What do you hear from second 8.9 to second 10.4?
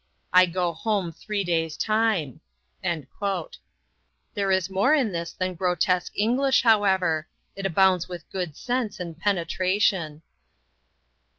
and penetration.